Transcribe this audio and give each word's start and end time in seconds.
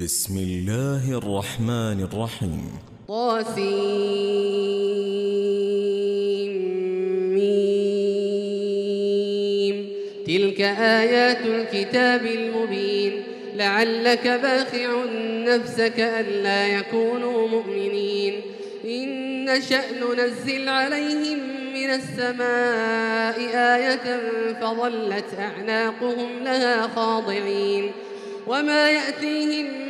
بسم 0.00 0.36
الله 0.36 1.18
الرحمن 1.18 2.08
الرحيم. 2.12 2.72
طاسيم 3.08 3.90
تلك 10.26 10.60
آيات 10.80 11.38
الكتاب 11.46 12.26
المبين. 12.26 13.22
لعلك 13.56 14.28
باخع 14.28 15.04
نفسك 15.22 16.00
ألا 16.00 16.66
يكونوا 16.66 17.48
مؤمنين. 17.48 18.34
إن 18.84 19.44
نشأ 19.44 19.82
ننزل 20.00 20.68
عليهم 20.68 21.38
من 21.74 21.90
السماء 21.90 23.38
آية 23.54 24.20
فظلت 24.60 25.34
أعناقهم 25.38 26.44
لها 26.44 26.88
خاضعين. 26.88 27.90
وما 28.46 28.90
يأتيهم 28.90 29.89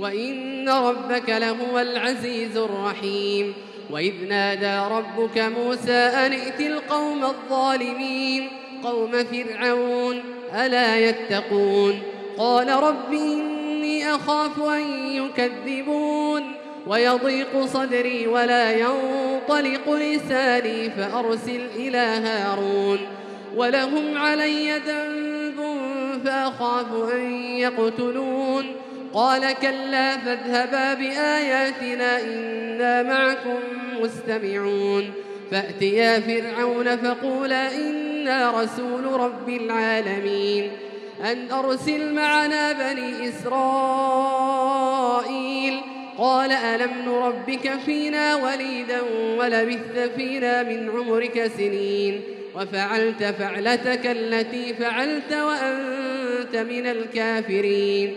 وإن 0.00 0.68
ربك 0.68 1.28
لهو 1.28 1.78
العزيز 1.78 2.56
الرحيم 2.56 3.54
وإذ 3.90 4.12
نادى 4.28 4.94
ربك 4.94 5.38
موسى 5.38 5.92
أن 5.92 6.32
ائت 6.32 6.60
القوم 6.60 7.24
الظالمين 7.24 8.48
قوم 8.84 9.10
فرعون 9.10 10.22
ألا 10.54 11.08
يتقون 11.08 12.02
قال 12.38 12.68
رب 12.68 13.12
إني 13.12 14.14
أخاف 14.14 14.62
أن 14.62 15.06
يكذبون 15.06 16.52
ويضيق 16.86 17.64
صدري 17.64 18.26
ولا 18.26 18.72
ينطلق 18.72 19.90
لساني 19.90 20.90
فأرسل 20.90 21.60
إلى 21.76 21.98
هارون 21.98 22.98
ولهم 23.56 24.18
علي 24.18 24.78
ذنب 24.78 25.60
فأخاف 26.24 27.12
أن 27.14 27.32
يقتلون 27.40 28.64
قال 29.14 29.52
كلا 29.62 30.16
فاذهبا 30.16 30.94
بآياتنا 30.94 32.20
إنا 32.20 33.02
معكم 33.02 33.58
مستمعون. 34.00 35.12
فأتيا 35.50 36.20
فرعون 36.20 36.96
فقولا 36.96 37.74
إنا 37.76 38.62
رسول 38.62 39.04
رب 39.20 39.48
العالمين. 39.48 40.70
أن 41.32 41.50
أرسل 41.50 42.14
معنا 42.14 42.72
بني 42.72 43.28
إسرائيل. 43.28 44.54
قال 46.18 46.52
ألم 46.52 46.90
نربك 47.06 47.70
فينا 47.86 48.34
وليدا 48.34 49.00
ولبثت 49.38 50.10
فينا 50.16 50.62
من 50.62 50.90
عمرك 50.90 51.50
سنين. 51.58 52.20
وفعلت 52.56 53.24
فعلتك 53.24 54.06
التي 54.06 54.74
فعلت 54.74 55.32
وأنت 55.32 56.56
من 56.56 56.86
الكافرين. 56.86 58.16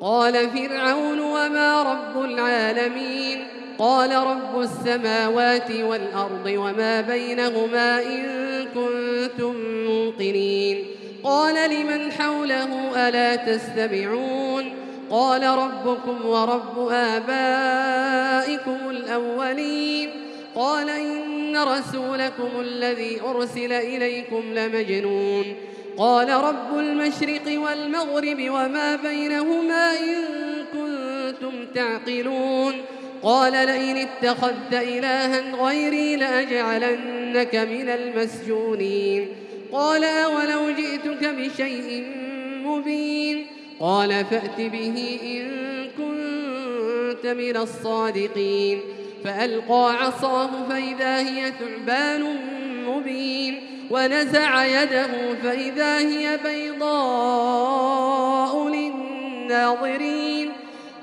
قال 0.00 0.50
فرعون 0.50 1.20
وما 1.20 1.82
رب 1.82 2.24
العالمين 2.24 3.44
قال 3.78 4.12
رب 4.12 4.60
السماوات 4.60 5.70
والأرض 5.70 6.46
وما 6.46 7.00
بينهما 7.00 8.02
إن 8.02 8.24
كنتم 8.74 9.54
موقنين 9.86 10.84
قال 11.24 11.70
لمن 11.70 12.12
حوله 12.12 12.68
ألا 13.08 13.36
تستمعون 13.36 14.72
قال 15.10 15.42
ربكم 15.42 16.26
ورب 16.26 16.88
آبائكم 16.90 18.78
الأولين 18.90 20.10
قال 20.54 20.90
إن 20.90 21.56
رسولكم 21.56 22.60
الذي 22.60 23.20
أرسل 23.20 23.72
إليكم 23.72 24.42
لمجنون 24.54 25.44
قال 25.98 26.30
رب 26.30 26.78
المشرق 26.78 27.60
والمغرب 27.60 28.38
وما 28.40 28.96
بينهما 28.96 29.92
إن 29.92 30.16
كنتم 30.72 31.52
تعقلون. 31.74 32.74
قال 33.22 33.52
لئن 33.52 33.96
اتخذت 33.96 34.72
إلها 34.72 35.66
غيري 35.66 36.16
لأجعلنك 36.16 37.54
من 37.54 37.88
المسجونين. 37.88 39.28
قال 39.72 40.04
أولو 40.04 40.70
جئتك 40.70 41.24
بشيء 41.24 42.04
مبين. 42.64 43.46
قال 43.80 44.24
فأت 44.24 44.56
به 44.58 45.18
إن 45.22 45.50
كنت 45.98 47.26
من 47.26 47.56
الصادقين. 47.56 48.80
فألقى 49.24 49.96
عصاه 50.00 50.50
فإذا 50.68 51.18
هي 51.18 51.52
ثعبان 51.60 52.36
ونزع 53.90 54.64
يده 54.64 55.34
فإذا 55.42 55.98
هي 55.98 56.38
بيضاء 56.44 57.88
للناظرين. 58.68 60.52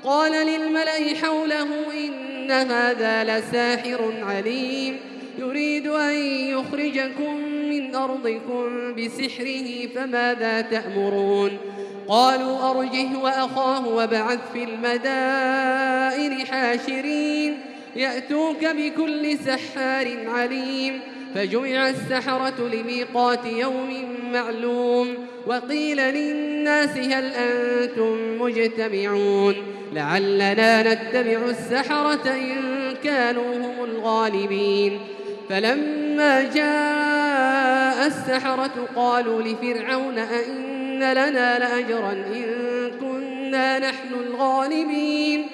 قال 0.04 0.46
للملأ 0.46 1.14
حوله 1.22 1.68
إن 2.04 2.50
هذا 2.50 3.24
لساحر 3.24 4.12
عليم. 4.22 4.96
يريد 5.38 5.86
أن 5.86 6.14
يخرجكم 6.24 7.34
من 7.44 7.94
أرضكم 7.94 8.94
بسحره 8.94 9.86
فماذا 9.94 10.60
تأمرون؟ 10.60 11.58
قالوا 12.08 12.70
أرجه 12.70 13.18
وأخاه 13.22 13.88
وبعث 13.88 14.38
في 14.52 14.64
المدائن 14.64 16.46
حاشرين. 16.46 17.58
يأتوك 17.96 18.64
بكل 18.64 19.38
سحار 19.38 20.28
عليم. 20.28 21.00
فجمع 21.38 21.88
السحرة 21.88 22.68
لميقات 22.72 23.46
يوم 23.46 24.04
معلوم 24.32 25.14
وقيل 25.46 25.96
للناس 25.96 26.96
هل 26.96 27.32
أنتم 27.32 28.42
مجتمعون 28.42 29.54
لعلنا 29.92 30.82
نتبع 30.82 31.38
السحرة 31.50 32.30
إن 32.30 32.94
كانوا 33.04 33.56
هم 33.56 33.84
الغالبين 33.84 35.00
فلما 35.48 36.42
جاء 36.42 38.06
السحرة 38.06 38.88
قالوا 38.96 39.42
لفرعون 39.42 40.18
أئن 40.18 40.98
لنا 40.98 41.58
لأجرا 41.58 42.12
إن 42.12 42.44
كنا 43.00 43.78
نحن 43.78 44.14
الغالبين 44.26 45.46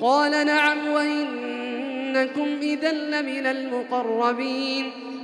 قال 0.00 0.46
نعم 0.46 0.88
وإنكم 0.88 2.46
إذا 2.62 2.92
لمن 2.92 3.46
المقربين 3.46 4.90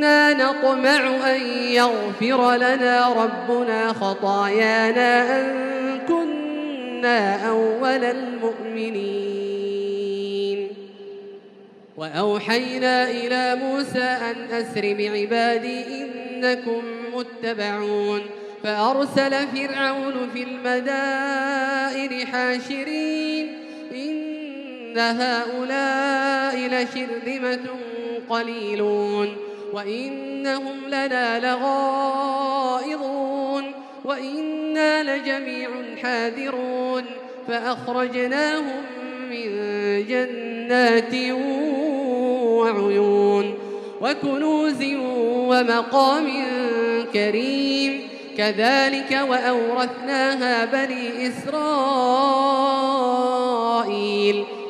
إنا 0.00 0.32
نطمع 0.32 1.30
أن 1.36 1.40
يغفر 1.50 2.56
لنا 2.56 3.12
ربنا 3.12 3.92
خطايانا 3.92 5.40
أن 5.40 5.54
كنا 6.08 7.48
أول 7.48 8.04
المؤمنين. 8.04 9.08
وأوحينا 11.96 13.10
إلى 13.10 13.54
موسى 13.64 14.02
أن 14.02 14.36
أسر 14.52 14.94
بعبادي 14.98 15.84
إنكم 16.02 16.82
متبعون. 17.14 18.20
فأرسل 18.64 19.30
فرعون 19.30 20.30
في 20.34 20.42
المدائن 20.42 22.26
حاشرين. 22.26 23.58
إن 23.94 24.98
هؤلاء 24.98 26.56
لشرذمة 26.56 27.66
قليلون. 28.30 29.49
وإنهم 29.72 30.86
لنا 30.86 31.38
لغائظون 31.52 33.10
وإنا 34.04 35.02
لجميع 35.02 35.68
حاذرون 36.02 37.04
فأخرجناهم 37.48 38.82
من 39.30 39.46
جنات 40.08 41.14
وعيون 42.56 43.54
وكنوز 44.00 44.84
ومقام 45.48 46.26
كريم 47.12 48.00
كذلك 48.36 49.20
وأورثناها 49.28 50.64
بني 50.64 51.28
إسرائيل 51.28 52.44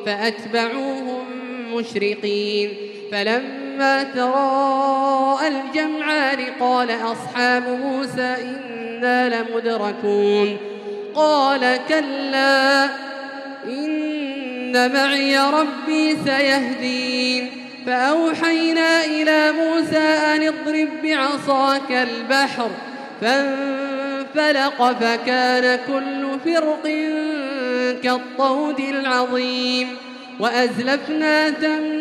فأتبعوهم 0.06 1.24
مشرقين 1.74 2.70
فلما 3.80 4.02
تراءى 4.02 5.48
الجمعان 5.48 6.38
قال 6.60 6.90
أصحاب 6.90 7.68
موسى 7.68 8.36
إنا 8.42 9.28
لمدركون 9.28 10.56
قال 11.14 11.78
كلا 11.88 12.84
إن 13.64 14.92
معي 14.92 15.38
ربي 15.38 16.16
سيهدين 16.24 17.50
فأوحينا 17.86 19.04
إلى 19.04 19.52
موسى 19.52 19.98
أن 19.98 20.42
اضرب 20.42 20.88
بعصاك 21.04 21.90
البحر 21.90 22.70
فانفلق 23.20 24.92
فكان 24.92 25.78
كل 25.86 26.40
فرق 26.44 26.82
كالطود 28.02 28.80
العظيم 28.80 29.88
وأزلفنا 30.40 31.50
ثم 31.50 32.00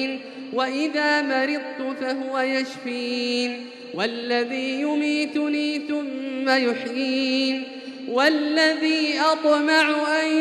وإذا 0.53 1.21
مرضت 1.21 1.97
فهو 2.01 2.39
يشفين. 2.39 3.65
والذي 3.93 4.81
يميتني 4.81 5.81
ثم 5.87 6.49
يحيين. 6.49 7.63
والذي 8.09 9.19
أطمع 9.19 10.07
أن 10.21 10.31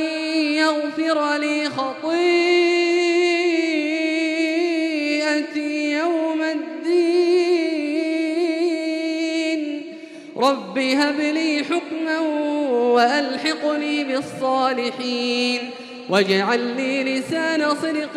يغفر 0.55 1.37
لي 1.37 1.69
خطيئتي 1.69 2.11
يوم 5.93 6.43
الدين. 6.43 7.01
رب 10.37 10.79
هب 10.79 11.21
لي 11.21 11.65
حكما 11.65 12.19
وألحقني 12.95 14.05
بالصالحين. 14.05 15.61
واجعل 16.09 16.77
لي 16.77 17.05
لسان 17.05 17.75
صدق 17.75 18.17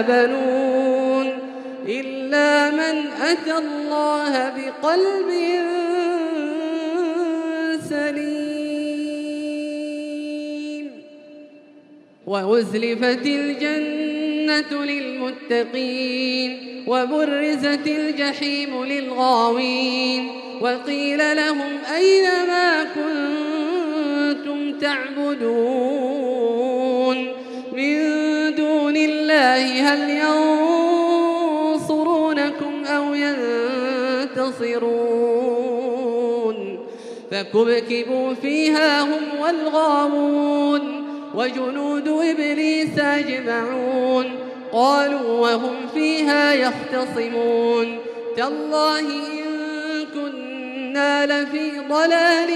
بنون 0.00 1.32
إلا 1.88 2.70
من 2.70 3.06
أتى 3.22 3.58
الله 3.58 4.48
بقلب 4.48 5.30
سليم 7.88 8.44
وأزلفت 12.26 13.26
الجنة 13.26 14.84
للمتقين 14.84 16.58
وبرزت 16.86 17.86
الجحيم 17.86 18.84
للغاوين 18.84 20.28
وقيل 20.60 21.36
لهم 21.36 21.78
أين 21.96 22.24
ما 22.24 22.84
كنتم 22.84 24.78
تعبدون 24.78 26.13
الله 29.54 29.94
هل 29.94 30.10
ينصرونكم 31.80 32.84
أو 32.84 33.14
ينتصرون 33.14 34.78
فكبكبوا 37.30 38.34
فيها 38.34 39.02
هم 39.02 39.22
والغاوون 39.40 41.04
وجنود 41.34 42.08
إبليس 42.08 42.98
أجمعون 42.98 44.30
قالوا 44.72 45.40
وهم 45.40 45.86
فيها 45.94 46.54
يختصمون 46.54 47.98
تالله 48.36 49.00
إن 49.00 49.44
كنا 50.14 51.26
لفي 51.26 51.70
ضلال 51.88 52.50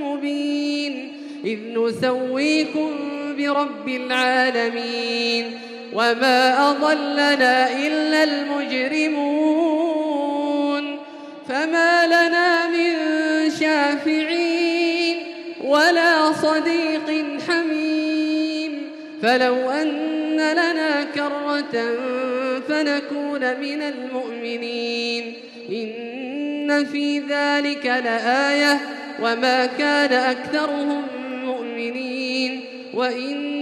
مبين 0.00 1.12
إذ 1.44 1.58
نسويكم 1.74 2.90
برب 3.38 3.88
العالمين 3.88 5.58
وما 5.92 6.70
أضلنا 6.70 7.72
إلا 7.86 8.24
المجرمون 8.24 9.72
فما 11.48 12.06
لنا 12.06 12.66
من 12.66 12.94
شافعين 13.60 15.16
ولا 15.64 16.32
صديق 16.32 17.24
حميم 17.48 18.92
فلو 19.22 19.70
أن 19.70 20.36
لنا 20.36 21.04
كرة 21.14 21.96
فنكون 22.68 23.60
من 23.60 23.82
المؤمنين 23.82 25.34
إن 25.68 26.84
في 26.84 27.18
ذلك 27.18 27.86
لآية 27.86 28.80
وما 29.22 29.66
كان 29.66 30.12
أكثرهم 30.12 31.02
مؤمنين 31.44 32.60
وإن 32.94 33.61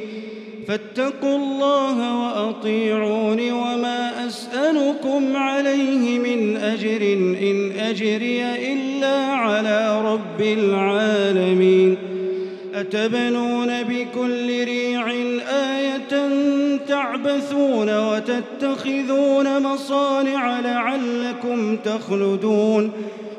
فاتقوا 0.71 1.35
الله 1.37 2.23
وأطيعون 2.23 3.51
وما 3.51 4.27
أسألكم 4.27 5.37
عليه 5.37 6.19
من 6.19 6.57
أجر 6.57 7.01
إن 7.41 7.71
أجري 7.79 8.43
إلا 8.73 9.25
على 9.25 10.01
رب 10.01 10.41
العالمين 10.41 11.97
أتبنون 12.75 13.83
بكل 13.83 14.63
ريع 14.63 15.11
آية 15.49 16.29
تعبثون 16.87 17.89
وتتخذون 17.99 19.63
مصانع 19.63 20.59
لعلكم 20.59 21.77
تخلدون 21.77 22.91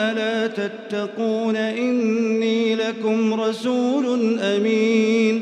ألا 0.00 0.46
تتقون 0.46 1.56
إني 1.56 2.74
لكم 2.74 3.40
رسول 3.40 4.38
أمين 4.40 5.40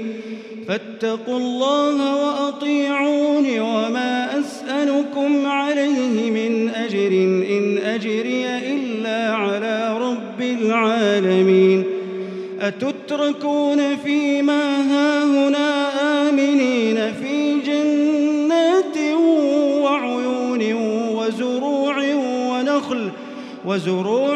فاتقوا 0.68 1.38
الله 1.38 2.26
وأطيعون 2.26 3.60
وما 3.60 4.40
أسألكم 4.40 5.46
عليه 5.46 6.30
من 6.30 6.68
أجر 6.68 7.12
إن 7.50 7.78
أجري 7.78 8.46
إلا 8.46 9.32
على 9.34 9.98
رب 9.98 10.40
العالمين 10.40 11.84
أتتركون 12.60 13.96
فيما 13.96 14.76
هاهنا 14.76 15.05
وزروع 23.76 24.35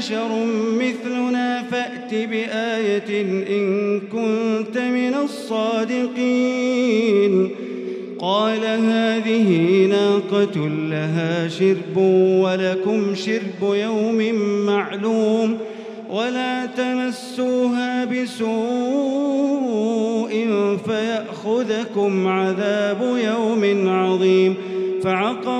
بشر 0.00 0.32
مثلنا 0.80 1.62
فأت 1.62 2.14
بآية 2.14 3.22
إن 3.50 4.00
كنت 4.00 4.78
من 4.78 5.14
الصادقين. 5.24 6.30
قال 8.18 8.64
هذه 8.64 9.86
ناقة 9.86 10.68
لها 10.68 11.48
شرب 11.48 11.96
ولكم 12.42 13.14
شرب 13.14 13.74
يوم 13.74 14.34
معلوم 14.66 15.58
ولا 16.10 16.66
تمسوها 16.66 18.04
بسوء 18.04 18.50
فيأخذكم 20.86 22.26
عذاب 22.26 23.16
يوم 23.24 23.88
عظيم. 23.88 24.54
فعقروها 25.02 25.59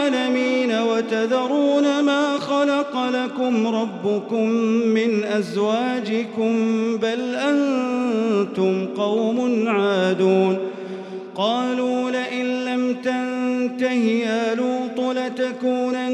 لكم 3.51 3.67
ربكم 3.67 4.49
من 4.93 5.23
أزواجكم 5.23 6.53
بل 6.97 7.35
أنتم 7.35 8.85
قوم 8.85 9.67
عادون 9.67 10.57
قالوا 11.35 12.11
لئن 12.11 12.65
لم 12.65 12.95
تنته 13.03 13.93
يا 13.93 14.55
لوط 14.55 14.99
لتكونن 15.17 16.11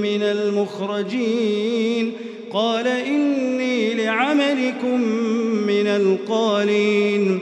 من 0.00 0.22
المخرجين 0.22 2.12
قال 2.52 2.86
إني 2.86 3.94
لعملكم 3.94 5.00
من 5.66 5.86
القالين 5.86 7.38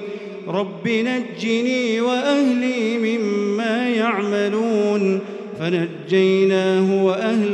رب 0.49 0.89
نجني 0.89 2.01
وأهلي 2.01 2.99
مما 2.99 3.89
يعملون 3.89 5.21
فنجيناه 5.59 7.05
وأهله 7.05 7.54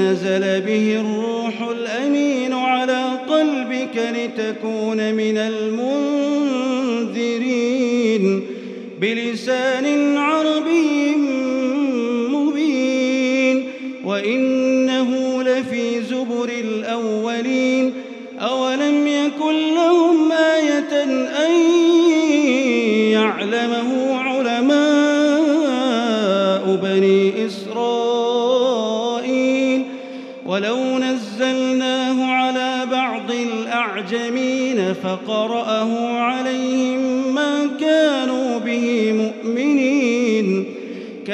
نزل 0.00 0.60
به 0.60 1.00
الروح 1.00 1.68
الأمين 1.70 2.52
على 2.52 3.04
قلبك 3.28 3.96
لتكون 3.96 5.14
من 5.14 5.38
المنذرين. 5.38 6.09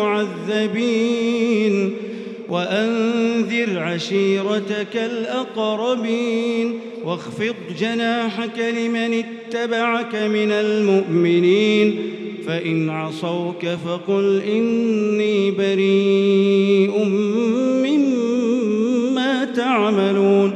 المعذبين 0.00 1.92
وأنذر 2.48 3.78
عشيرتك 3.78 4.96
الأقربين 4.96 6.80
واخفض 7.04 7.54
جناحك 7.80 8.58
لمن 8.58 9.24
اتبعك 9.24 10.14
من 10.14 10.52
المؤمنين 10.52 11.98
فإن 12.46 12.90
عصوك 12.90 13.66
فقل 13.66 14.42
إني 14.42 15.50
بريء 15.50 17.04
مما 17.84 19.44
تعملون 19.44 20.54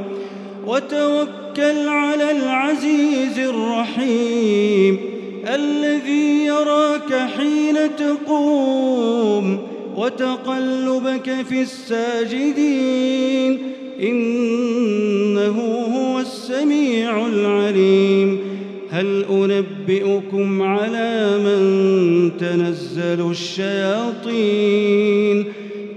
وتوكل 0.66 1.88
على 1.88 2.30
العزيز 2.30 3.38
الرحيم 3.38 5.13
الذي 5.54 6.44
يراك 6.44 7.28
حين 7.36 7.76
تقوم 7.96 9.58
وتقلبك 9.96 11.30
في 11.48 11.62
الساجدين 11.62 13.58
إنه 14.02 15.58
هو 15.94 16.20
السميع 16.20 17.26
العليم. 17.26 18.38
هل 18.90 19.24
أنبئكم 19.30 20.62
على 20.62 21.38
من 21.38 22.30
تنزل 22.38 23.30
الشياطين؟ 23.30 25.44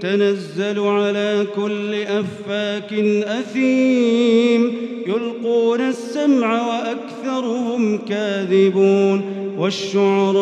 تنزل 0.00 0.80
على 0.80 1.46
كل 1.56 1.94
أفاك 1.94 2.92
أثيم. 3.24 4.72
يلقون 5.06 5.80
السمع 5.80 6.90
وأكثرهم 7.38 7.98
كاذبون 7.98 9.22
والشعراء 9.58 10.38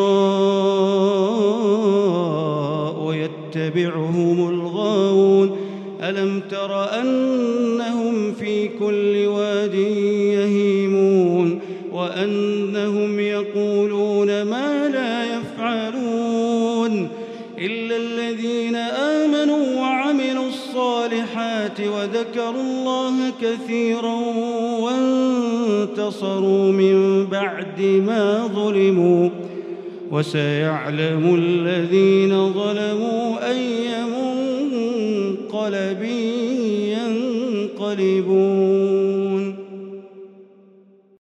يتبعهم 3.14 4.48
الغاوون 4.48 5.56
ألم 6.02 6.42
تر 6.50 7.00
أنهم 7.00 8.32
في 8.32 8.68
كل 8.68 9.26
واد 9.26 9.74
يهيمون 10.34 11.60
وأنهم 11.92 13.15
وانتصروا 26.06 26.72
من 26.72 27.26
بعد 27.26 27.80
ما 28.06 28.46
ظلموا 28.46 29.30
وسيعلم 30.10 31.34
الذين 31.34 32.52
ظلموا 32.52 33.50
أي 33.50 33.88
منقلب 34.70 36.02
ينقلبون 37.78 38.85